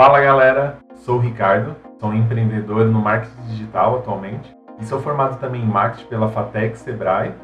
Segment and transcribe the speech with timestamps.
[0.00, 5.60] Fala galera, sou o Ricardo, sou empreendedor no marketing digital atualmente e sou formado também
[5.60, 7.34] em marketing pela Fatec Sebrae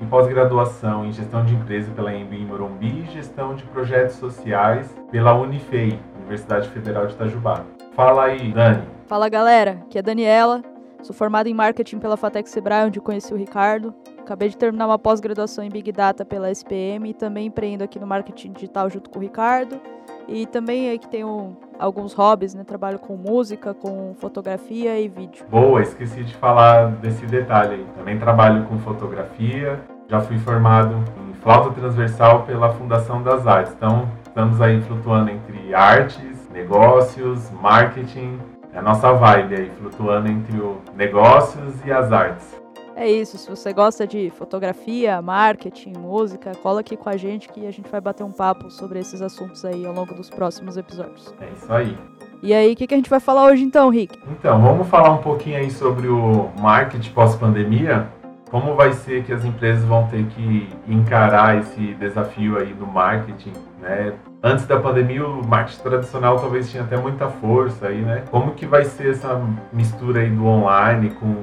[0.00, 4.94] e pós-graduação em gestão de empresa pela Embi em Morumbi e gestão de projetos sociais
[5.10, 7.64] pela Unifei, Universidade Federal de Itajubá.
[7.96, 8.86] Fala aí, Dani.
[9.08, 10.62] Fala galera, aqui é a Daniela,
[11.02, 13.92] sou formada em marketing pela Fatec Sebrae, onde conheci o Ricardo.
[14.24, 18.06] Acabei de terminar uma pós-graduação em Big Data pela SPM e também empreendo aqui no
[18.06, 19.78] marketing digital junto com o Ricardo.
[20.26, 22.64] E também aí que tenho alguns hobbies, né?
[22.64, 25.44] Trabalho com música, com fotografia e vídeo.
[25.50, 27.86] Boa, esqueci de falar desse detalhe aí.
[27.98, 33.74] Também trabalho com fotografia, já fui formado em flauta transversal pela Fundação das Artes.
[33.74, 38.38] Então, estamos aí flutuando entre artes, negócios, marketing.
[38.72, 42.63] É a nossa vibe aí, flutuando entre o negócios e as artes.
[42.96, 47.66] É isso, se você gosta de fotografia, marketing, música, cola aqui com a gente que
[47.66, 51.34] a gente vai bater um papo sobre esses assuntos aí ao longo dos próximos episódios.
[51.40, 51.98] É isso aí.
[52.40, 54.16] E aí, o que, que a gente vai falar hoje então, Rick?
[54.30, 58.06] Então, vamos falar um pouquinho aí sobre o marketing pós-pandemia.
[58.48, 63.52] Como vai ser que as empresas vão ter que encarar esse desafio aí do marketing,
[63.80, 64.12] né?
[64.40, 68.22] Antes da pandemia, o marketing tradicional talvez tinha até muita força aí, né?
[68.30, 69.42] Como que vai ser essa
[69.72, 71.34] mistura aí do online com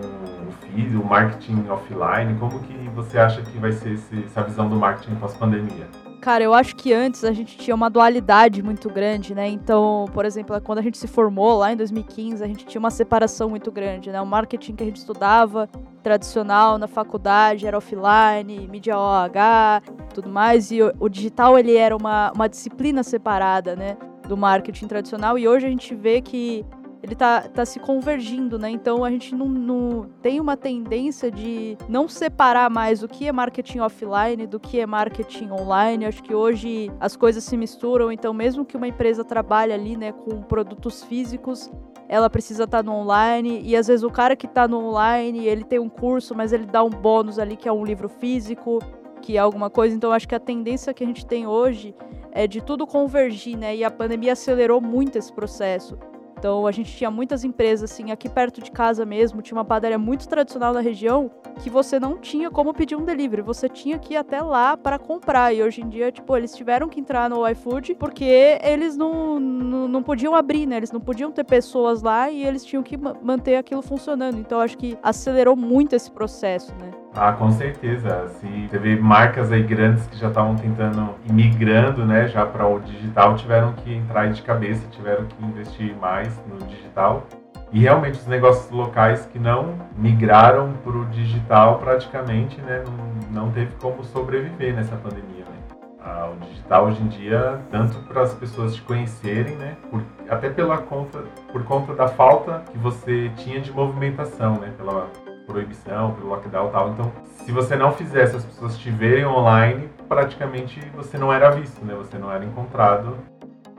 [0.98, 2.38] o marketing offline?
[2.40, 5.88] Como que você acha que vai ser esse, essa visão do marketing pós-pandemia?
[6.22, 9.48] Cara, eu acho que antes a gente tinha uma dualidade muito grande, né?
[9.48, 12.92] Então, por exemplo, quando a gente se formou lá em 2015, a gente tinha uma
[12.92, 14.22] separação muito grande, né?
[14.22, 15.68] O marketing que a gente estudava
[16.04, 19.82] tradicional na faculdade era offline, mídia OH,
[20.14, 23.98] tudo mais, e o, o digital ele era uma, uma disciplina separada, né?
[24.28, 26.64] Do marketing tradicional, e hoje a gente vê que
[27.04, 28.70] ele tá, tá se convergindo, né?
[28.70, 33.32] Então a gente não, não, tem uma tendência de não separar mais o que é
[33.32, 36.06] marketing offline do que é marketing online.
[36.06, 40.12] Acho que hoje as coisas se misturam, então mesmo que uma empresa trabalhe ali, né,
[40.12, 41.72] com produtos físicos,
[42.08, 45.48] ela precisa estar tá no online e às vezes o cara que está no online,
[45.48, 48.80] ele tem um curso, mas ele dá um bônus ali que é um livro físico,
[49.22, 49.96] que é alguma coisa.
[49.96, 51.96] Então acho que a tendência que a gente tem hoje
[52.32, 53.76] é de tudo convergir, né?
[53.76, 55.98] E a pandemia acelerou muito esse processo.
[56.42, 60.00] Então a gente tinha muitas empresas assim aqui perto de casa mesmo, tinha uma padaria
[60.00, 61.30] muito tradicional na região
[61.62, 64.98] que você não tinha como pedir um delivery, você tinha que ir até lá para
[64.98, 65.54] comprar.
[65.54, 69.88] E hoje em dia, tipo, eles tiveram que entrar no iFood porque eles não, não,
[69.88, 70.78] não podiam abrir, né?
[70.78, 74.40] Eles não podiam ter pessoas lá e eles tinham que manter aquilo funcionando.
[74.40, 77.01] Então acho que acelerou muito esse processo, né?
[77.16, 78.28] Ah, com certeza.
[78.40, 82.80] Se vê marcas aí grandes que já estavam tentando ir migrando, né, já para o
[82.80, 87.28] digital, tiveram que entrar de cabeça, tiveram que investir mais no digital.
[87.74, 93.52] E realmente os negócios locais que não migraram para o digital praticamente, né, não, não
[93.52, 95.46] teve como sobreviver nessa pandemia.
[95.46, 95.78] Né?
[96.04, 100.50] Ah, o digital hoje em dia, tanto para as pessoas te conhecerem, né, por, até
[100.50, 105.08] pela conta, por conta da falta que você tinha de movimentação, né, pela
[105.52, 106.90] proibição, pelo lockdown e tal.
[106.90, 107.12] Então,
[107.46, 111.94] se você não fizesse as pessoas te verem online, praticamente você não era visto, né?
[111.96, 113.18] Você não era encontrado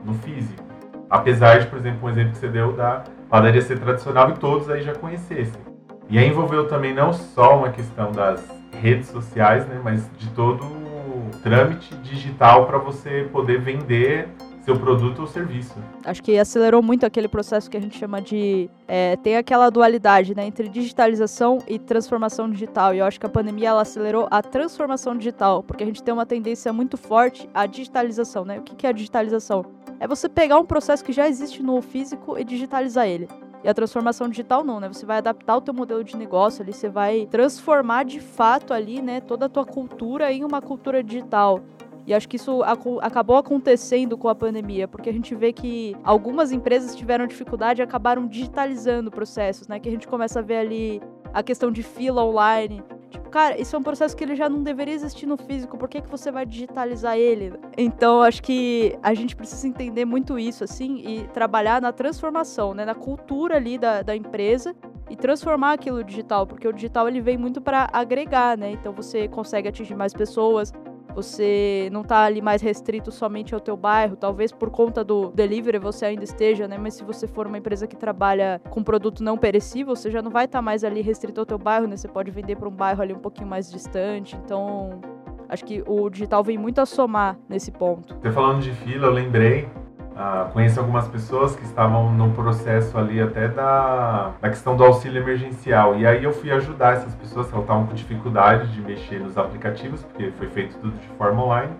[0.03, 0.63] no físico.
[1.09, 4.69] Apesar de, por exemplo, um exemplo que você deu da padaria ser tradicional e todos
[4.69, 5.61] aí já conhecessem.
[6.09, 8.43] E aí envolveu também não só uma questão das
[8.81, 14.27] redes sociais, né, mas de todo o trâmite digital para você poder vender
[14.63, 15.75] seu produto ou serviço.
[16.05, 18.69] Acho que acelerou muito aquele processo que a gente chama de.
[18.87, 22.93] É, tem aquela dualidade né, entre digitalização e transformação digital.
[22.93, 26.13] E eu acho que a pandemia ela acelerou a transformação digital, porque a gente tem
[26.13, 28.45] uma tendência muito forte à digitalização.
[28.45, 28.59] Né?
[28.59, 29.65] O que é a digitalização?
[29.99, 33.27] É você pegar um processo que já existe no físico e digitalizar ele.
[33.63, 34.89] E a transformação digital não, né?
[34.89, 39.01] Você vai adaptar o teu modelo de negócio ali, você vai transformar de fato ali,
[39.01, 41.61] né, toda a tua cultura em uma cultura digital.
[42.05, 42.61] E acho que isso
[43.01, 47.83] acabou acontecendo com a pandemia, porque a gente vê que algumas empresas tiveram dificuldade e
[47.83, 49.79] acabaram digitalizando processos, né?
[49.79, 51.01] Que a gente começa a ver ali
[51.33, 52.83] a questão de fila online.
[53.09, 55.87] Tipo, cara, isso é um processo que ele já não deveria existir no físico, por
[55.87, 57.53] que, que você vai digitalizar ele?
[57.77, 62.83] Então, acho que a gente precisa entender muito isso, assim, e trabalhar na transformação, né?
[62.83, 64.75] Na cultura ali da, da empresa
[65.09, 68.71] e transformar aquilo digital, porque o digital ele vem muito para agregar, né?
[68.71, 70.73] Então você consegue atingir mais pessoas,
[71.15, 75.79] você não tá ali mais restrito somente ao teu bairro, talvez por conta do delivery
[75.79, 76.77] você ainda esteja, né?
[76.77, 80.31] Mas se você for uma empresa que trabalha com produto não perecível, você já não
[80.31, 81.97] vai estar tá mais ali restrito ao teu bairro, né?
[81.97, 84.35] Você pode vender para um bairro ali um pouquinho mais distante.
[84.43, 85.01] Então,
[85.47, 88.15] acho que o digital vem muito a somar nesse ponto.
[88.21, 89.67] Você falando de fila, eu lembrei
[90.15, 95.21] ah, conheço algumas pessoas que estavam no processo ali até da, da questão do auxílio
[95.21, 95.97] emergencial.
[95.97, 100.03] E aí eu fui ajudar essas pessoas que estavam com dificuldade de mexer nos aplicativos,
[100.03, 101.73] porque foi feito tudo de forma online.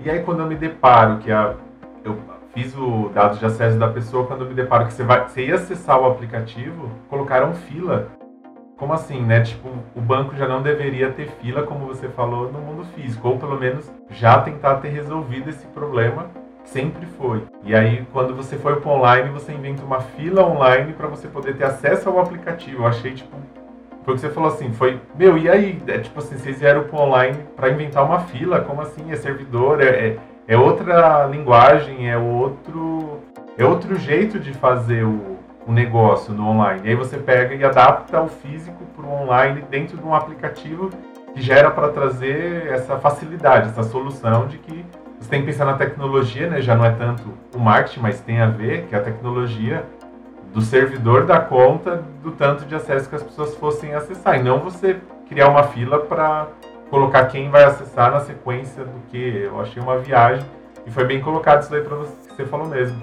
[0.00, 1.54] E aí quando eu me deparo que a,
[2.02, 2.18] eu
[2.54, 5.56] fiz o dado de acesso da pessoa quando me deparo que você, vai, você ia
[5.56, 8.08] acessar o aplicativo, colocaram fila.
[8.76, 9.40] Como assim, né?
[9.42, 13.38] Tipo, o banco já não deveria ter fila, como você falou, no mundo físico, ou
[13.38, 16.26] pelo menos já tentar ter resolvido esse problema
[16.64, 17.42] sempre foi.
[17.62, 21.56] E aí, quando você foi para online, você inventa uma fila online para você poder
[21.56, 22.82] ter acesso ao aplicativo.
[22.82, 23.36] Eu achei, tipo,
[24.04, 25.82] foi o que você falou assim, foi, meu, e aí?
[25.86, 29.10] É tipo assim, vocês vieram para online para inventar uma fila, como assim?
[29.10, 30.16] É servidor, é, é,
[30.48, 33.20] é, outra linguagem, é outro,
[33.56, 36.82] é outro jeito de fazer o, o negócio no online.
[36.84, 40.90] E aí você pega e adapta o físico para o online dentro de um aplicativo
[41.32, 44.84] que gera para trazer essa facilidade, essa solução de que
[45.24, 46.60] você tem que pensar na tecnologia, né?
[46.60, 47.22] Já não é tanto
[47.54, 49.82] o marketing, mas tem a ver que a tecnologia
[50.52, 54.38] do servidor da conta do tanto de acesso que as pessoas fossem acessar.
[54.38, 56.48] E não você criar uma fila para
[56.90, 59.44] colocar quem vai acessar na sequência do que.
[59.44, 60.44] Eu achei uma viagem
[60.86, 63.00] e foi bem colocado isso daí para você, que você falou mesmo.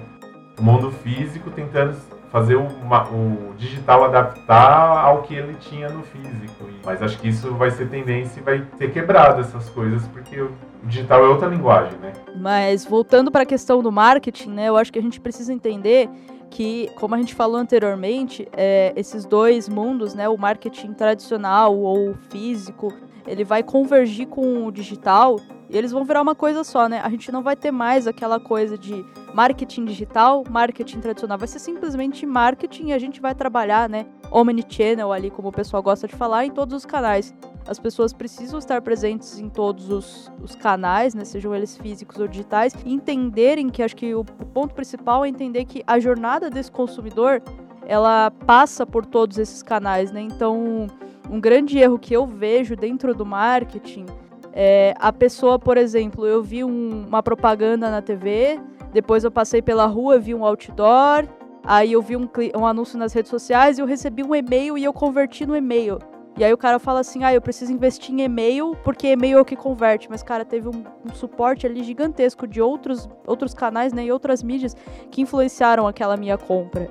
[0.60, 1.96] O mundo físico tentando
[2.32, 6.64] fazer o, o, digital adaptar ao que ele tinha no físico.
[6.82, 10.50] Mas acho que isso vai ser tendência e vai ser quebrado essas coisas, porque o
[10.84, 12.12] digital é outra linguagem, né?
[12.34, 16.08] Mas voltando para a questão do marketing, né, eu acho que a gente precisa entender
[16.48, 22.14] que, como a gente falou anteriormente, é, esses dois mundos, né, o marketing tradicional ou
[22.30, 22.92] físico,
[23.26, 25.38] ele vai convergir com o digital
[25.72, 27.00] e eles vão virar uma coisa só, né?
[27.02, 29.02] A gente não vai ter mais aquela coisa de
[29.32, 31.38] marketing digital, marketing tradicional.
[31.38, 34.04] Vai ser simplesmente marketing e a gente vai trabalhar, né?
[34.30, 37.34] Omnichannel ali, como o pessoal gosta de falar, em todos os canais.
[37.66, 41.24] As pessoas precisam estar presentes em todos os, os canais, né?
[41.24, 45.28] Sejam eles físicos ou digitais, e entenderem que acho que o, o ponto principal é
[45.28, 47.42] entender que a jornada desse consumidor
[47.86, 50.20] ela passa por todos esses canais, né?
[50.20, 50.86] Então,
[51.30, 54.04] um grande erro que eu vejo dentro do marketing
[54.52, 58.60] é, a pessoa, por exemplo, eu vi um, uma propaganda na TV,
[58.92, 61.26] depois eu passei pela rua, vi um outdoor,
[61.64, 64.84] aí eu vi um, um anúncio nas redes sociais e eu recebi um e-mail e
[64.84, 65.98] eu converti no e-mail.
[66.36, 69.40] E aí o cara fala assim, ah, eu preciso investir em e-mail, porque e-mail é
[69.40, 70.08] o que converte.
[70.08, 74.42] Mas, cara, teve um, um, suporte ali gigantesco de outros, outros canais, né, e outras
[74.42, 74.74] mídias
[75.10, 76.88] que influenciaram aquela minha compra.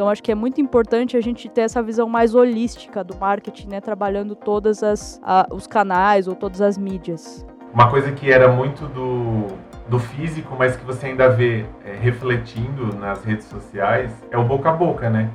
[0.00, 3.68] Então acho que é muito importante a gente ter essa visão mais holística do marketing,
[3.68, 5.20] né, trabalhando todas as
[5.52, 7.46] os canais ou todas as mídias.
[7.70, 9.48] Uma coisa que era muito do,
[9.90, 14.70] do físico, mas que você ainda vê é, refletindo nas redes sociais, é o boca
[14.70, 15.28] a boca, né?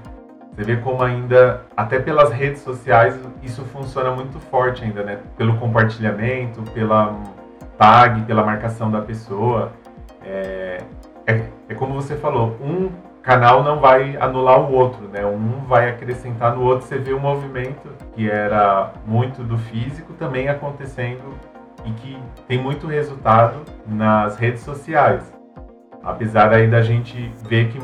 [0.56, 5.20] Você vê como ainda, até pelas redes sociais, isso funciona muito forte ainda, né?
[5.38, 7.16] Pelo compartilhamento, pela
[7.78, 9.72] tag, pela marcação da pessoa.
[10.24, 10.80] É,
[11.28, 12.90] é, é como você falou, um
[13.26, 15.26] canal não vai anular o outro, né?
[15.26, 16.86] Um vai acrescentar no outro.
[16.86, 21.34] Você vê um movimento que era muito do físico também acontecendo
[21.84, 22.18] e que
[22.48, 25.24] tem muito resultado nas redes sociais.
[26.04, 27.80] Apesar aí da gente ver que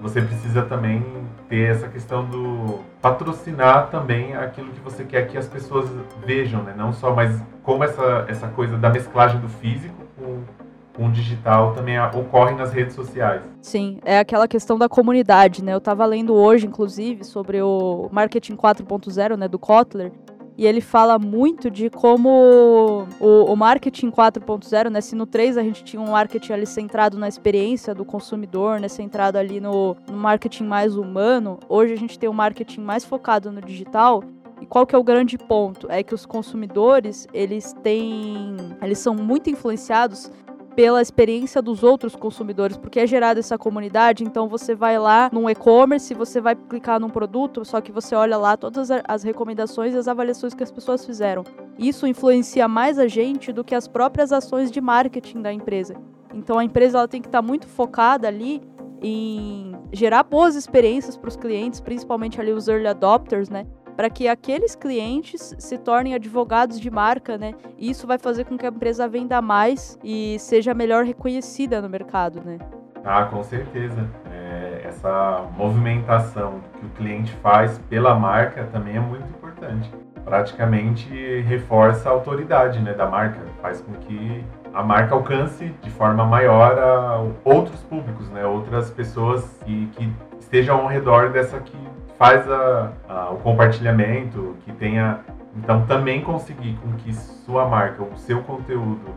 [0.00, 1.04] você precisa também
[1.48, 5.90] ter essa questão do patrocinar também aquilo que você quer que as pessoas
[6.24, 6.72] vejam, né?
[6.76, 10.44] Não só, mas como essa, essa coisa da mesclagem do físico com
[11.00, 13.40] com digital também ocorre nas redes sociais.
[13.62, 15.72] Sim, é aquela questão da comunidade, né?
[15.72, 20.12] Eu estava lendo hoje, inclusive, sobre o marketing 4.0, né, do Kotler,
[20.58, 25.00] e ele fala muito de como o, o marketing 4.0, né?
[25.00, 28.86] Se no 3 a gente tinha um marketing ali centrado na experiência do consumidor, né?
[28.86, 33.50] Centrado ali no, no marketing mais humano, hoje a gente tem um marketing mais focado
[33.50, 34.22] no digital.
[34.60, 35.86] E qual que é o grande ponto?
[35.90, 38.54] É que os consumidores, eles têm.
[38.82, 40.30] Eles são muito influenciados
[40.80, 45.46] pela experiência dos outros consumidores, porque é gerada essa comunidade, então você vai lá num
[45.46, 49.98] e-commerce, você vai clicar num produto, só que você olha lá todas as recomendações e
[49.98, 51.44] as avaliações que as pessoas fizeram.
[51.78, 55.96] Isso influencia mais a gente do que as próprias ações de marketing da empresa.
[56.32, 58.62] Então a empresa ela tem que estar muito focada ali
[59.02, 63.66] em gerar boas experiências para os clientes, principalmente ali os early adopters, né?
[64.00, 67.52] Para que aqueles clientes se tornem advogados de marca, né?
[67.76, 71.88] E isso vai fazer com que a empresa venda mais e seja melhor reconhecida no
[71.90, 72.56] mercado, né?
[73.04, 74.08] Ah, com certeza.
[74.32, 79.92] É, essa movimentação que o cliente faz pela marca também é muito importante.
[80.24, 84.42] Praticamente reforça a autoridade né, da marca, faz com que
[84.72, 90.80] a marca alcance de forma maior a outros públicos, né, outras pessoas que, que estejam
[90.80, 91.76] ao redor dessa que
[92.20, 95.20] faz a, a, o compartilhamento, que tenha.
[95.56, 99.08] Então, também conseguir com que sua marca, o seu conteúdo,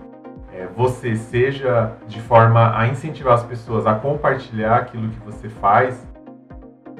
[0.53, 6.07] é, você seja de forma a incentivar as pessoas a compartilhar aquilo que você faz.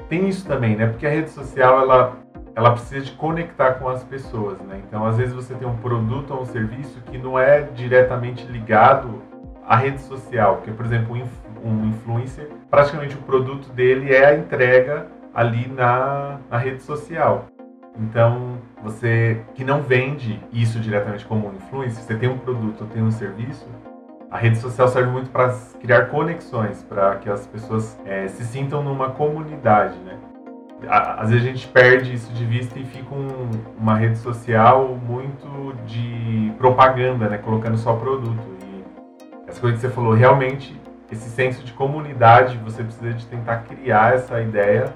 [0.06, 0.88] Tem isso também, né?
[0.88, 2.12] Porque a rede social ela,
[2.54, 4.82] ela precisa de conectar com as pessoas, né?
[4.86, 9.22] Então, às vezes você tem um produto ou um serviço que não é diretamente ligado
[9.66, 11.16] a rede social, porque, por exemplo,
[11.64, 17.46] um influencer, praticamente o produto dele é a entrega ali na, na rede social.
[17.98, 23.10] Então, você que não vende isso diretamente como influencer, você tem um produto tem um
[23.10, 23.66] serviço,
[24.30, 28.82] a rede social serve muito para criar conexões, para que as pessoas é, se sintam
[28.82, 30.18] numa comunidade, né?
[30.88, 35.74] Às vezes a gente perde isso de vista e fica um, uma rede social muito
[35.86, 37.38] de propaganda, né?
[37.38, 38.42] Colocando só produto.
[38.60, 38.84] E
[39.46, 40.78] essa coisa que você falou, realmente,
[41.12, 44.92] esse senso de comunidade, você precisa de tentar criar essa ideia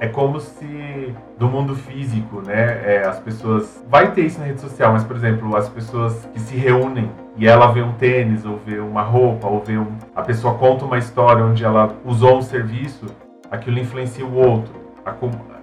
[0.00, 4.60] é como se do mundo físico, né, é, as pessoas vai ter isso na rede
[4.60, 8.56] social, mas por exemplo as pessoas que se reúnem e ela vê um tênis ou
[8.58, 12.42] vê uma roupa ou vê um, a pessoa conta uma história onde ela usou um
[12.42, 13.06] serviço,
[13.50, 14.72] aquilo influencia o outro.
[15.04, 15.14] A,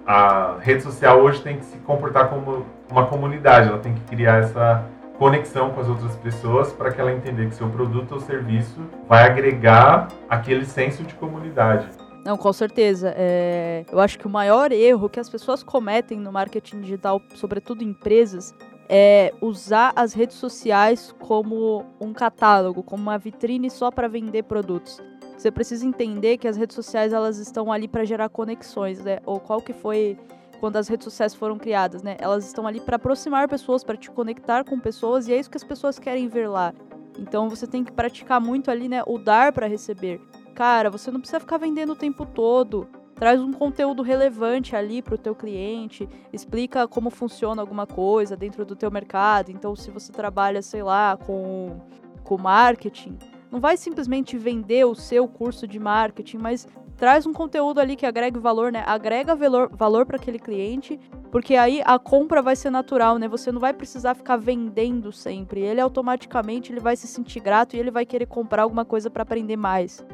[0.06, 4.42] a rede social hoje tem que se comportar como uma comunidade, ela tem que criar
[4.42, 4.84] essa
[5.18, 9.24] conexão com as outras pessoas para que ela entenda que seu produto ou serviço vai
[9.24, 11.86] agregar aquele senso de comunidade.
[12.26, 13.14] Não, com certeza.
[13.16, 13.84] É...
[13.90, 18.52] Eu acho que o maior erro que as pessoas cometem no marketing digital, sobretudo empresas,
[18.88, 25.00] é usar as redes sociais como um catálogo, como uma vitrine só para vender produtos.
[25.38, 29.20] Você precisa entender que as redes sociais elas estão ali para gerar conexões, né?
[29.24, 30.18] Ou qual que foi
[30.58, 32.16] quando as redes sociais foram criadas, né?
[32.18, 35.58] Elas estão ali para aproximar pessoas, para te conectar com pessoas e é isso que
[35.58, 36.74] as pessoas querem ver lá.
[37.18, 40.20] Então você tem que praticar muito ali, né, o dar para receber.
[40.56, 42.88] Cara, você não precisa ficar vendendo o tempo todo.
[43.14, 48.64] Traz um conteúdo relevante ali para o teu cliente, explica como funciona alguma coisa dentro
[48.64, 49.50] do teu mercado.
[49.50, 51.78] Então, se você trabalha, sei lá, com,
[52.24, 53.18] com marketing,
[53.50, 58.06] não vai simplesmente vender o seu curso de marketing, mas traz um conteúdo ali que
[58.06, 58.82] agregue valor, né?
[58.86, 60.98] Agrega valor, valor para aquele cliente,
[61.30, 63.28] porque aí a compra vai ser natural, né?
[63.28, 65.60] Você não vai precisar ficar vendendo sempre.
[65.60, 69.22] Ele automaticamente ele vai se sentir grato e ele vai querer comprar alguma coisa para
[69.22, 70.04] aprender mais.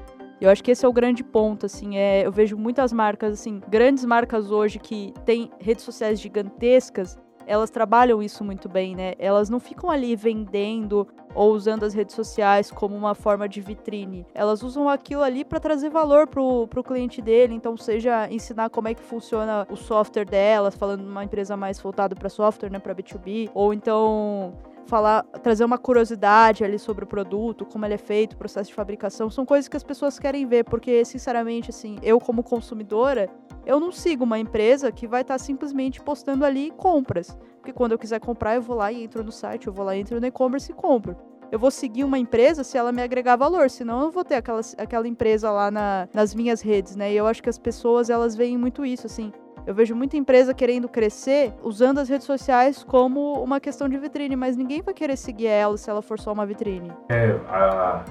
[0.43, 3.61] Eu acho que esse é o grande ponto, assim, é, eu vejo muitas marcas, assim,
[3.69, 9.15] grandes marcas hoje que têm redes sociais gigantescas, elas trabalham isso muito bem, né?
[9.21, 14.27] Elas não ficam ali vendendo ou usando as redes sociais como uma forma de vitrine.
[14.35, 18.89] Elas usam aquilo ali para trazer valor pro, pro cliente dele, então seja ensinar como
[18.89, 22.81] é que funciona o software delas, falando de uma empresa mais voltada para software, né,
[22.81, 24.55] para B2B, ou então
[24.87, 28.75] falar, trazer uma curiosidade ali sobre o produto, como ele é feito, o processo de
[28.75, 33.29] fabricação, são coisas que as pessoas querem ver, porque sinceramente, assim, eu como consumidora,
[33.65, 37.93] eu não sigo uma empresa que vai estar tá simplesmente postando ali compras, porque quando
[37.93, 40.21] eu quiser comprar, eu vou lá e entro no site, eu vou lá e entro
[40.21, 41.17] no e-commerce e compro.
[41.53, 44.61] Eu vou seguir uma empresa se ela me agregar valor, senão eu vou ter aquela,
[44.79, 47.12] aquela empresa lá na, nas minhas redes, né?
[47.12, 49.31] E eu acho que as pessoas, elas veem muito isso, assim.
[49.64, 54.35] Eu vejo muita empresa querendo crescer usando as redes sociais como uma questão de vitrine,
[54.35, 56.90] mas ninguém vai querer seguir ela se ela for só uma vitrine.
[57.09, 58.02] É, a,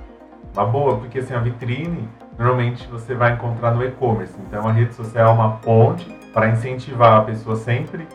[0.53, 2.07] uma boa, porque assim, a vitrine
[2.39, 4.33] normalmente você vai encontrar no e-commerce.
[4.47, 8.07] Então a rede social é uma ponte para incentivar a pessoa sempre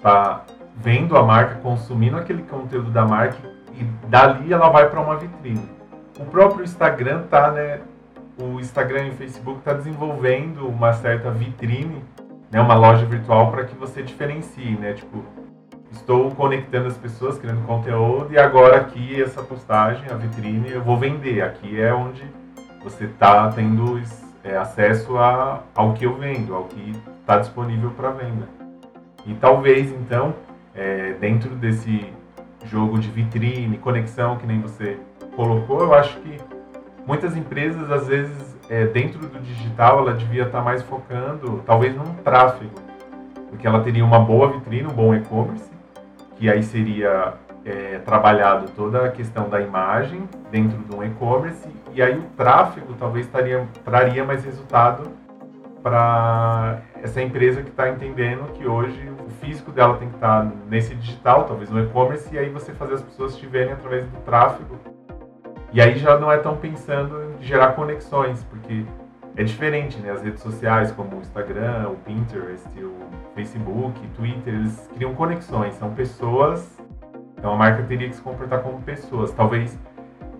[0.00, 0.44] tá
[0.76, 3.38] vendo a marca, consumindo aquele conteúdo da marca
[3.72, 5.68] e dali ela vai para uma vitrine.
[6.18, 7.80] O próprio Instagram tá, né?
[8.40, 12.02] O Instagram e o Facebook tá desenvolvendo uma certa vitrine
[12.54, 14.92] né, uma loja virtual para que você diferencie, né?
[14.92, 15.24] Tipo,
[15.90, 20.96] estou conectando as pessoas, criando conteúdo e agora aqui essa postagem, a vitrine, eu vou
[20.96, 21.42] vender.
[21.42, 22.22] Aqui é onde
[22.80, 24.00] você está tendo
[24.44, 28.48] é, acesso a, ao que eu vendo, ao que está disponível para venda.
[29.26, 30.32] E talvez então,
[30.76, 32.06] é, dentro desse
[32.66, 34.96] jogo de vitrine, conexão que nem você
[35.34, 36.38] colocou, eu acho que
[37.04, 42.14] muitas empresas às vezes é, dentro do digital, ela devia estar mais focando, talvez, num
[42.22, 42.74] tráfego,
[43.50, 45.70] porque ela teria uma boa vitrine, um bom e-commerce,
[46.36, 52.02] que aí seria é, trabalhado toda a questão da imagem dentro de um e-commerce, e
[52.02, 55.04] aí o tráfego talvez taria, traria mais resultado
[55.82, 60.94] para essa empresa que está entendendo que hoje o físico dela tem que estar nesse
[60.94, 64.78] digital, talvez no e-commerce, e aí você fazer as pessoas estiverem através do tráfego
[65.74, 68.84] e aí já não é tão pensando em gerar conexões, porque
[69.36, 70.12] é diferente, né?
[70.12, 72.94] As redes sociais como o Instagram, o Pinterest, o
[73.34, 76.80] Facebook, Twitter, eles criam conexões, são pessoas.
[77.36, 79.32] Então a marca teria que se comportar como pessoas.
[79.32, 79.76] Talvez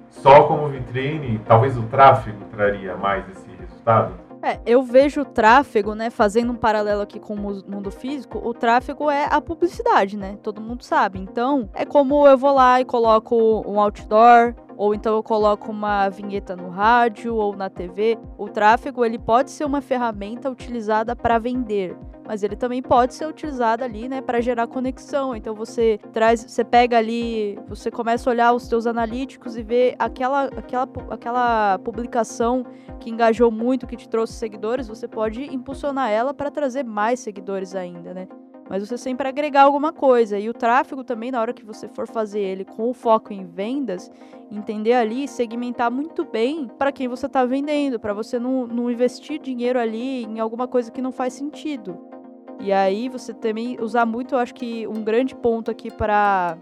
[0.08, 4.14] só como vitrine, talvez o tráfego traria mais esse resultado.
[4.40, 8.54] É, eu vejo o tráfego, né, fazendo um paralelo aqui com o mundo físico, o
[8.54, 10.38] tráfego é a publicidade, né?
[10.42, 11.18] Todo mundo sabe.
[11.18, 16.08] Então, é como eu vou lá e coloco um outdoor, ou então eu coloco uma
[16.08, 18.18] vinheta no rádio ou na TV.
[18.38, 23.26] O tráfego ele pode ser uma ferramenta utilizada para vender, mas ele também pode ser
[23.26, 25.34] utilizado ali, né, para gerar conexão.
[25.36, 29.94] Então você traz, você pega ali, você começa a olhar os seus analíticos e ver
[29.98, 32.64] aquela aquela aquela publicação
[33.00, 37.74] que engajou muito, que te trouxe seguidores, você pode impulsionar ela para trazer mais seguidores
[37.74, 38.28] ainda, né?
[38.68, 40.38] Mas você sempre agregar alguma coisa.
[40.38, 43.44] E o tráfego também, na hora que você for fazer ele com o foco em
[43.44, 44.10] vendas,
[44.50, 49.40] entender ali, segmentar muito bem para quem você está vendendo, para você não, não investir
[49.40, 51.98] dinheiro ali em alguma coisa que não faz sentido.
[52.60, 56.56] E aí você também usar muito, eu acho que um grande ponto aqui para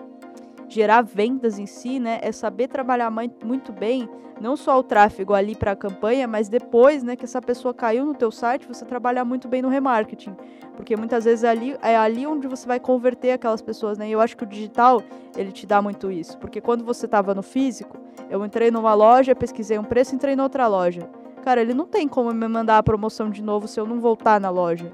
[0.73, 4.09] gerar vendas em si, né, é saber trabalhar muito bem,
[4.41, 8.05] não só o tráfego ali para a campanha, mas depois, né, que essa pessoa caiu
[8.05, 10.35] no teu site, você trabalhar muito bem no remarketing,
[10.75, 14.13] porque muitas vezes é ali, é ali onde você vai converter aquelas pessoas, né, e
[14.13, 15.03] eu acho que o digital,
[15.37, 17.99] ele te dá muito isso, porque quando você estava no físico,
[18.31, 21.09] eu entrei numa loja, pesquisei um preço, entrei na outra loja.
[21.43, 24.41] Cara, ele não tem como me mandar a promoção de novo se eu não voltar
[24.41, 24.93] na loja.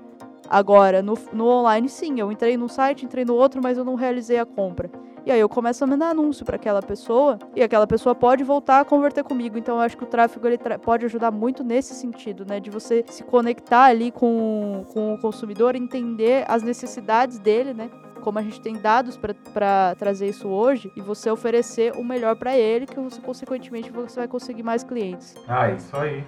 [0.49, 3.95] Agora, no, no online, sim, eu entrei num site, entrei no outro, mas eu não
[3.95, 4.91] realizei a compra.
[5.29, 8.81] E aí eu começo a mandar anúncio para aquela pessoa e aquela pessoa pode voltar
[8.81, 9.59] a converter comigo.
[9.59, 12.59] Então eu acho que o tráfego ele pode ajudar muito nesse sentido, né?
[12.59, 17.91] De você se conectar ali com, com o consumidor, entender as necessidades dele, né?
[18.23, 22.57] Como a gente tem dados para trazer isso hoje e você oferecer o melhor para
[22.57, 25.35] ele, que você, consequentemente você vai conseguir mais clientes.
[25.47, 26.25] Ah, isso aí.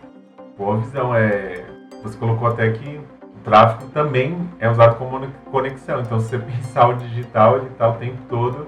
[0.59, 1.14] Boa visão.
[1.14, 1.64] É...
[2.02, 3.00] Você colocou até que
[3.44, 6.00] tráfego também é usado como conexão.
[6.00, 8.66] Então, se você pensar o digital, ele está o tempo todo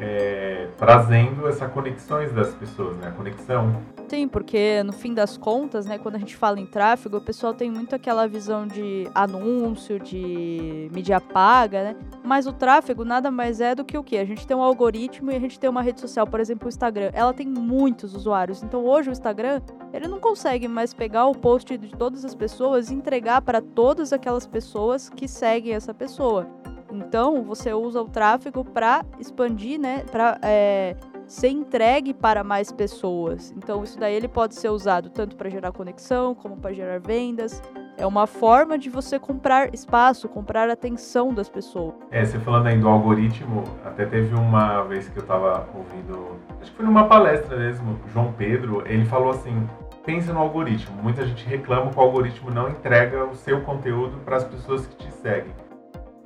[0.00, 3.08] é, trazendo essa conexões das pessoas, né?
[3.08, 3.76] A conexão.
[4.12, 7.54] Sim, porque no fim das contas, né, quando a gente fala em tráfego, o pessoal
[7.54, 11.96] tem muito aquela visão de anúncio, de mídia paga, né?
[12.22, 14.18] Mas o tráfego nada mais é do que o quê?
[14.18, 16.68] A gente tem um algoritmo e a gente tem uma rede social, por exemplo, o
[16.68, 17.10] Instagram.
[17.14, 18.62] Ela tem muitos usuários.
[18.62, 19.62] Então hoje o Instagram,
[19.94, 24.12] ele não consegue mais pegar o post de todas as pessoas e entregar para todas
[24.12, 26.46] aquelas pessoas que seguem essa pessoa.
[26.92, 30.04] Então, você usa o tráfego para expandir, né?
[30.10, 30.94] Para é,
[31.32, 33.54] ser entregue para mais pessoas.
[33.56, 37.62] Então, isso daí ele pode ser usado tanto para gerar conexão, como para gerar vendas.
[37.96, 41.94] É uma forma de você comprar espaço, comprar atenção das pessoas.
[42.10, 46.70] É, você falando aí do algoritmo, até teve uma vez que eu estava ouvindo, acho
[46.70, 49.66] que foi numa palestra mesmo, João Pedro, ele falou assim:
[50.04, 51.02] pensa no algoritmo.
[51.02, 54.96] Muita gente reclama que o algoritmo não entrega o seu conteúdo para as pessoas que
[54.96, 55.54] te seguem.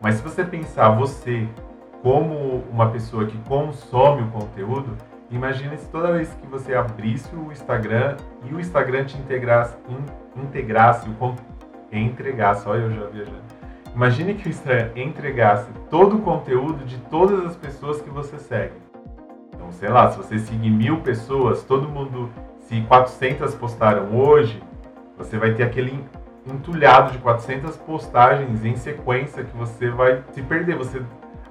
[0.02, 1.48] Mas se você pensar você
[2.02, 4.96] como uma pessoa que consome o conteúdo,
[5.30, 10.42] imagine se toda vez que você abrisse o Instagram e o Instagram te integrasse, in,
[10.42, 11.34] integrasse, o,
[11.92, 13.56] entregasse, olha eu já viajando.
[13.94, 18.74] Imagine que o Instagram entregasse todo o conteúdo de todas as pessoas que você segue.
[19.54, 22.30] Então, sei lá, se você seguir mil pessoas, todo mundo,
[22.60, 24.62] se 400 postaram hoje,
[25.16, 26.04] você vai ter aquele
[26.46, 30.76] entulhado de 400 postagens em sequência que você vai se perder.
[30.76, 31.02] Você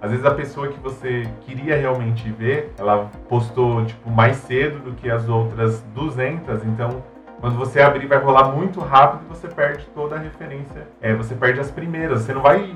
[0.02, 4.94] às vezes a pessoa que você queria realmente ver, ela postou tipo mais cedo do
[4.94, 7.04] que as outras 200, então
[7.40, 10.88] quando você abrir vai rolar muito rápido e você perde toda a referência.
[11.02, 12.22] É, você perde as primeiras.
[12.22, 12.74] Você não vai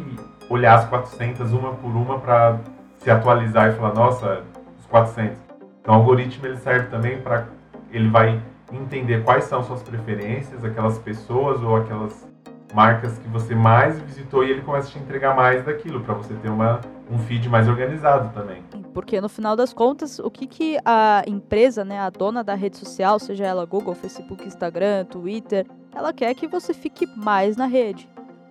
[0.50, 2.60] olhar as 400 uma por uma para
[2.98, 4.44] se atualizar e falar, nossa,
[4.78, 5.38] os 400.
[5.82, 7.46] Então o algoritmo ele serve também para
[7.92, 8.40] ele vai
[8.72, 12.29] entender quais são suas preferências, aquelas pessoas ou aquelas
[12.74, 16.34] marcas que você mais visitou e ele começa a te entregar mais daquilo para você
[16.36, 18.64] ter uma, um feed mais organizado também.
[18.94, 22.78] Porque no final das contas, o que, que a empresa, né, a dona da rede
[22.78, 28.08] social, seja ela Google, Facebook, Instagram, Twitter, ela quer que você fique mais na rede.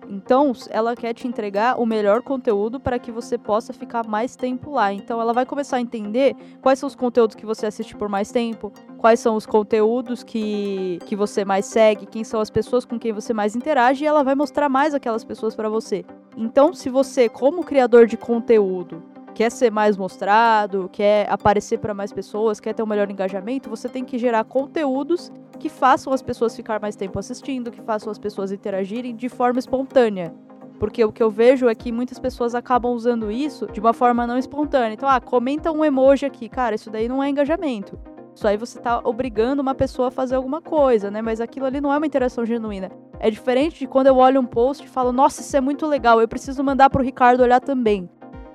[0.09, 4.71] Então, ela quer te entregar o melhor conteúdo para que você possa ficar mais tempo
[4.71, 4.91] lá.
[4.91, 8.31] Então, ela vai começar a entender quais são os conteúdos que você assiste por mais
[8.31, 12.97] tempo, quais são os conteúdos que, que você mais segue, quem são as pessoas com
[12.97, 16.03] quem você mais interage, e ela vai mostrar mais aquelas pessoas para você.
[16.35, 19.03] Então, se você, como criador de conteúdo,
[19.39, 23.87] quer ser mais mostrado, quer aparecer para mais pessoas, quer ter um melhor engajamento, você
[23.87, 28.19] tem que gerar conteúdos que façam as pessoas ficar mais tempo assistindo, que façam as
[28.19, 30.33] pessoas interagirem de forma espontânea.
[30.77, 34.27] Porque o que eu vejo é que muitas pessoas acabam usando isso de uma forma
[34.27, 34.93] não espontânea.
[34.93, 36.49] Então, ah, comenta um emoji aqui.
[36.49, 37.97] Cara, isso daí não é engajamento.
[38.35, 41.21] Isso aí você tá obrigando uma pessoa a fazer alguma coisa, né?
[41.21, 42.91] Mas aquilo ali não é uma interação genuína.
[43.21, 46.19] É diferente de quando eu olho um post e falo, nossa, isso é muito legal,
[46.19, 48.09] eu preciso mandar pro Ricardo olhar também.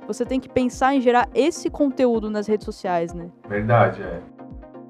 [0.06, 3.28] Você tem que pensar em gerar esse conteúdo nas redes sociais, né?
[3.48, 4.20] Verdade, é.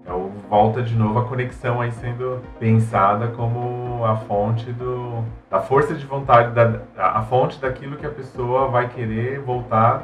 [0.07, 5.61] É o, volta de novo a conexão aí sendo pensada como a fonte do, da
[5.61, 10.03] força de vontade, da, a fonte daquilo que a pessoa vai querer voltar.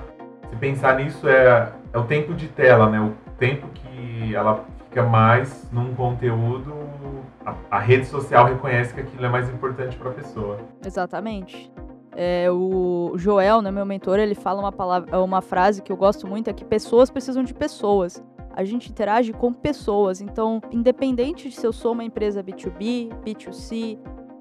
[0.49, 2.99] Se pensar nisso, é, é o tempo de tela, né?
[2.99, 6.75] O tempo que ela fica mais num conteúdo,
[7.44, 10.59] a, a rede social reconhece que aquilo é mais importante para a pessoa.
[10.85, 11.70] Exatamente.
[12.16, 16.27] É, o Joel, né, meu mentor, ele fala uma palavra, uma frase que eu gosto
[16.27, 18.23] muito, é que pessoas precisam de pessoas.
[18.53, 23.99] A gente interage com pessoas, então, independente de se eu sou uma empresa B2B, B2C,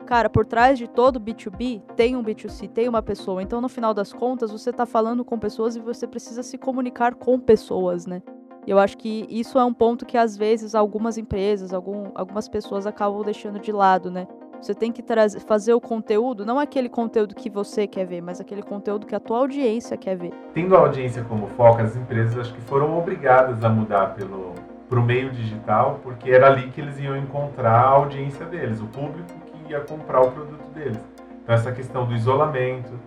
[0.10, 3.44] cara, por trás de todo B2B tem um B2C, tem uma pessoa.
[3.44, 7.14] Então, no final das contas, você está falando com pessoas e você precisa se comunicar
[7.14, 8.24] com pessoas, né?
[8.66, 12.88] Eu acho que isso é um ponto que às vezes algumas empresas, algum, algumas pessoas
[12.88, 14.28] acabam deixando de lado, né?
[14.62, 18.42] Você tem que trazer, fazer o conteúdo, não aquele conteúdo que você quer ver, mas
[18.42, 20.34] aquele conteúdo que a tua audiência quer ver.
[20.54, 24.54] Tendo a audiência como foco, as empresas acho que foram obrigadas a mudar pelo
[24.90, 28.88] para o meio digital, porque era ali que eles iam encontrar a audiência deles, o
[28.88, 31.00] público que ia comprar o produto deles.
[31.44, 33.00] Então essa questão do isolamento,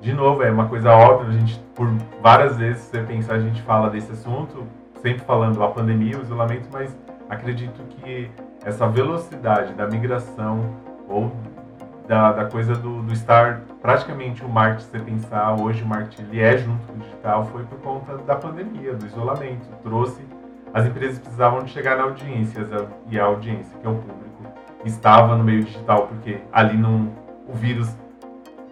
[0.00, 1.88] de novo, é uma coisa óbvia, a gente por
[2.22, 4.64] várias vezes você pensar, a gente fala desse assunto,
[5.02, 6.96] sempre falando a pandemia, o isolamento, mas
[7.28, 8.30] acredito que
[8.64, 10.60] essa velocidade da migração
[11.08, 11.32] ou
[12.06, 16.40] da, da coisa do, do, estar praticamente o marketing, você pensar hoje o marketing ele
[16.40, 19.66] é junto com o digital, foi por conta da pandemia, do isolamento.
[19.82, 20.22] Trouxe,
[20.72, 22.66] as empresas precisavam de chegar na audiência
[23.08, 24.44] e a audiência, que é o público,
[24.84, 27.10] estava no meio digital, porque ali não,
[27.48, 27.88] o vírus,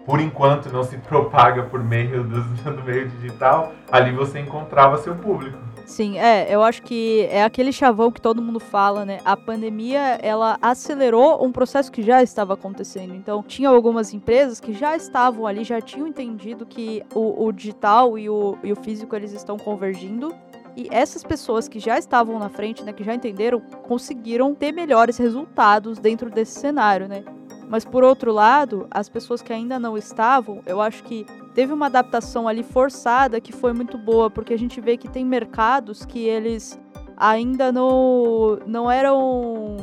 [0.05, 5.15] por enquanto, não se propaga por meio do, do meio digital, ali você encontrava seu
[5.15, 5.57] público.
[5.85, 9.19] Sim, é, eu acho que é aquele chavão que todo mundo fala, né?
[9.25, 13.13] A pandemia, ela acelerou um processo que já estava acontecendo.
[13.13, 18.17] Então, tinha algumas empresas que já estavam ali, já tinham entendido que o, o digital
[18.17, 20.33] e o, e o físico, eles estão convergindo.
[20.75, 25.17] E essas pessoas que já estavam na frente, né, que já entenderam, conseguiram ter melhores
[25.17, 27.23] resultados dentro desse cenário, né?
[27.69, 31.85] Mas por outro lado, as pessoas que ainda não estavam, eu acho que teve uma
[31.85, 36.25] adaptação ali forçada que foi muito boa, porque a gente vê que tem mercados que
[36.25, 36.79] eles
[37.15, 39.77] ainda não, não eram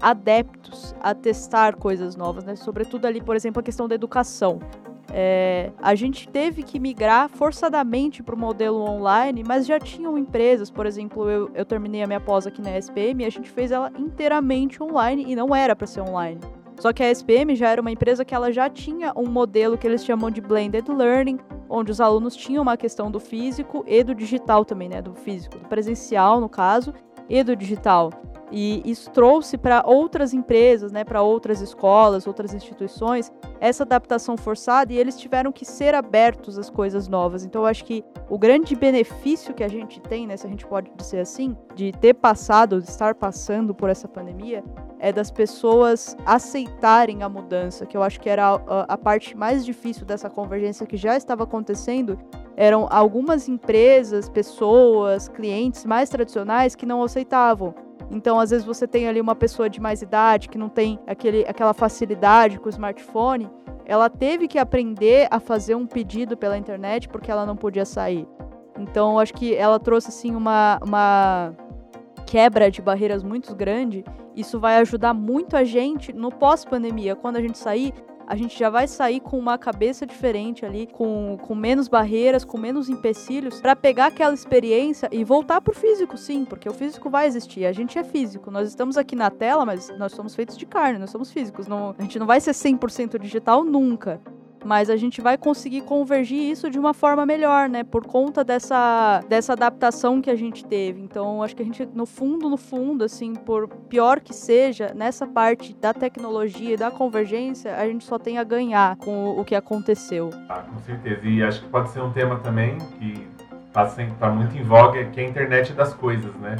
[0.00, 2.54] adeptos a testar coisas novas, né?
[2.56, 4.60] Sobretudo ali, por exemplo, a questão da educação.
[5.12, 10.70] É, a gente teve que migrar forçadamente para o modelo online, mas já tinham empresas,
[10.70, 13.70] por exemplo, eu, eu terminei a minha pós aqui na SPM e a gente fez
[13.70, 16.40] ela inteiramente online e não era para ser online.
[16.78, 19.86] Só que a SPM já era uma empresa que ela já tinha um modelo que
[19.86, 24.14] eles chamam de blended learning, onde os alunos tinham uma questão do físico e do
[24.14, 26.92] digital também, né, do físico, do presencial no caso,
[27.28, 28.10] e do digital.
[28.50, 34.92] E isso trouxe para outras empresas, né, para outras escolas, outras instituições, essa adaptação forçada
[34.92, 37.44] e eles tiveram que ser abertos às coisas novas.
[37.44, 40.66] Então eu acho que o grande benefício que a gente tem, né, se a gente
[40.66, 44.62] pode dizer assim, de ter passado, de estar passando por essa pandemia,
[44.98, 49.64] é das pessoas aceitarem a mudança, que eu acho que era a, a parte mais
[49.64, 52.18] difícil dessa convergência que já estava acontecendo,
[52.56, 57.74] eram algumas empresas, pessoas, clientes mais tradicionais que não aceitavam.
[58.10, 61.44] Então, às vezes você tem ali uma pessoa de mais idade que não tem aquele,
[61.46, 63.50] aquela facilidade com o smartphone,
[63.84, 68.26] ela teve que aprender a fazer um pedido pela internet porque ela não podia sair.
[68.78, 71.54] Então, acho que ela trouxe assim uma, uma
[72.26, 74.04] quebra de barreiras muito grande.
[74.34, 77.94] Isso vai ajudar muito a gente no pós-pandemia, quando a gente sair,
[78.26, 82.58] a gente já vai sair com uma cabeça diferente ali, com, com menos barreiras, com
[82.58, 87.26] menos empecilhos, para pegar aquela experiência e voltar pro físico, sim, porque o físico vai
[87.26, 87.66] existir.
[87.66, 88.50] A gente é físico.
[88.50, 91.68] Nós estamos aqui na tela, mas nós somos feitos de carne, nós somos físicos.
[91.68, 94.20] Não, a gente não vai ser 100% digital nunca
[94.64, 97.84] mas a gente vai conseguir convergir isso de uma forma melhor, né?
[97.84, 101.00] Por conta dessa, dessa adaptação que a gente teve.
[101.00, 105.26] Então, acho que a gente, no fundo, no fundo, assim, por pior que seja, nessa
[105.26, 109.54] parte da tecnologia e da convergência, a gente só tem a ganhar com o que
[109.54, 110.30] aconteceu.
[110.48, 111.20] Ah, com certeza.
[111.26, 113.26] E acho que pode ser um tema também que
[113.66, 113.86] está
[114.18, 116.56] tá muito em voga, que é a internet das coisas, né?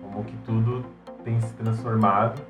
[0.00, 0.84] Como que tudo
[1.24, 2.40] tem se transformado.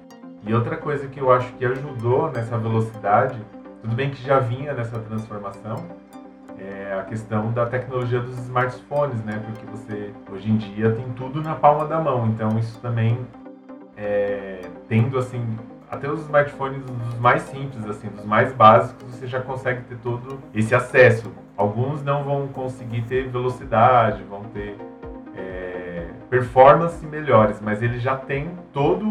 [0.46, 3.40] E outra coisa que eu acho que ajudou nessa velocidade
[3.86, 5.76] tudo bem que já vinha nessa transformação,
[6.58, 9.40] é a questão da tecnologia dos smartphones, né?
[9.46, 13.16] Porque você hoje em dia tem tudo na palma da mão, então isso também
[13.96, 15.40] é, tendo assim
[15.88, 20.40] até os smartphones dos mais simples, assim, dos mais básicos, você já consegue ter todo
[20.52, 21.32] esse acesso.
[21.56, 24.76] Alguns não vão conseguir ter velocidade, vão ter
[25.36, 25.65] é,
[26.28, 29.06] performance melhores, mas ele já tem todo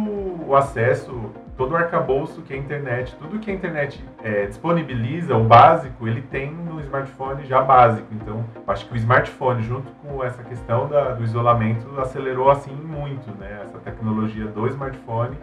[0.48, 5.44] o acesso todo o arcabouço que a internet, tudo que a internet é, disponibiliza, o
[5.44, 8.08] básico, ele tem no smartphone já básico.
[8.14, 13.32] Então, acho que o smartphone, junto com essa questão da, do isolamento, acelerou assim muito,
[13.40, 13.62] né?
[13.64, 15.38] Essa tecnologia do smartphone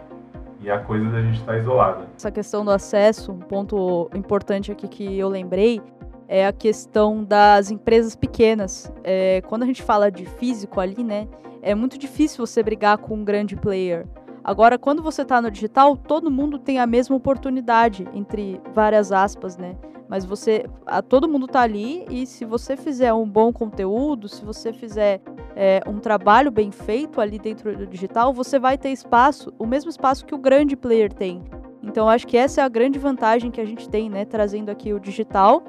[0.63, 2.07] e a coisa da gente estar tá isolada.
[2.15, 5.81] Essa questão do acesso, um ponto importante aqui que eu lembrei,
[6.27, 8.91] é a questão das empresas pequenas.
[9.03, 11.27] É, quando a gente fala de físico ali, né,
[11.61, 14.05] é muito difícil você brigar com um grande player.
[14.43, 19.57] Agora, quando você está no digital, todo mundo tem a mesma oportunidade, entre várias aspas,
[19.57, 19.77] né?
[20.09, 24.43] Mas você, a, todo mundo está ali e se você fizer um bom conteúdo, se
[24.43, 25.21] você fizer
[25.55, 29.89] é, um trabalho bem feito ali dentro do digital, você vai ter espaço, o mesmo
[29.89, 31.41] espaço que o grande player tem.
[31.81, 34.25] Então, acho que essa é a grande vantagem que a gente tem, né?
[34.25, 35.63] Trazendo aqui o digital.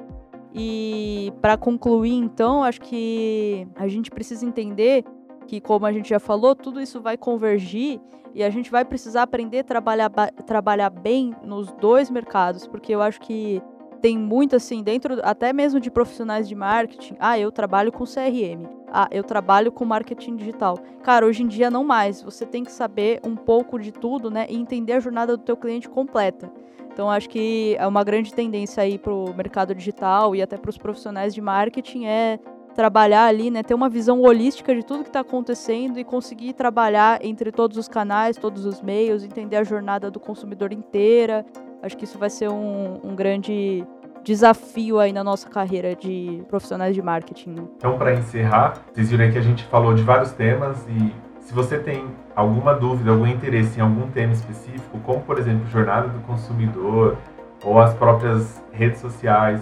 [0.57, 5.03] E para concluir, então, acho que a gente precisa entender
[5.45, 7.99] que, como a gente já falou, tudo isso vai convergir
[8.33, 10.09] e a gente vai precisar aprender a trabalhar,
[10.45, 13.61] trabalhar bem nos dois mercados, porque eu acho que
[14.05, 17.15] tem muito assim, dentro até mesmo de profissionais de marketing.
[17.19, 18.69] Ah, eu trabalho com CRM.
[18.93, 20.77] Ah, eu trabalho com marketing digital.
[21.01, 22.21] Cara, hoje em dia não mais.
[22.21, 24.45] Você tem que saber um pouco de tudo, né?
[24.47, 26.51] E entender a jornada do teu cliente completa.
[26.93, 30.69] Então, acho que é uma grande tendência aí para o mercado digital e até para
[30.69, 32.37] os profissionais de marketing é
[32.75, 37.25] trabalhar ali, né, ter uma visão holística de tudo que está acontecendo e conseguir trabalhar
[37.25, 41.43] entre todos os canais, todos os meios, entender a jornada do consumidor inteira.
[41.81, 43.85] Acho que isso vai ser um, um grande
[44.25, 47.51] desafio aí na nossa carreira de profissionais de marketing.
[47.51, 47.63] Né?
[47.77, 51.77] Então, para encerrar, vocês viram que a gente falou de vários temas e se você
[51.77, 57.17] tem alguma dúvida, algum interesse em algum tema específico, como por exemplo jornada do consumidor
[57.63, 59.61] ou as próprias redes sociais,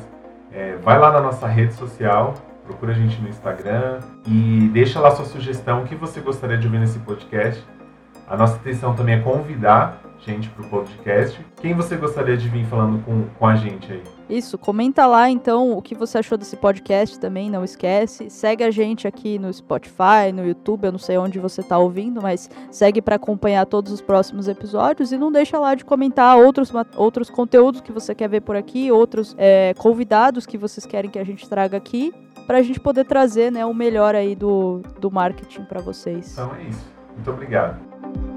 [0.51, 5.11] é, vai lá na nossa rede social procura a gente no Instagram e deixa lá
[5.11, 7.63] sua sugestão, o que você gostaria de ouvir nesse podcast.
[8.27, 11.45] A nossa intenção também é convidar gente para o podcast.
[11.61, 14.03] Quem você gostaria de vir falando com, com a gente aí?
[14.29, 18.29] Isso, comenta lá então o que você achou desse podcast também, não esquece.
[18.29, 22.21] Segue a gente aqui no Spotify, no YouTube, eu não sei onde você está ouvindo,
[22.21, 26.71] mas segue para acompanhar todos os próximos episódios e não deixa lá de comentar outros,
[26.95, 31.19] outros conteúdos que você quer ver por aqui, outros é, convidados que vocês querem que
[31.19, 32.13] a gente traga aqui
[32.47, 36.33] para a gente poder trazer né, o melhor aí do, do marketing para vocês.
[36.33, 36.93] Então é isso.
[37.15, 38.32] Muito obrigado.